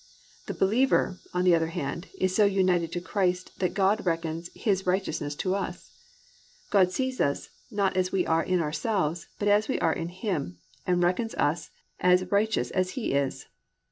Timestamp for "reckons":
4.03-4.49, 11.03-11.35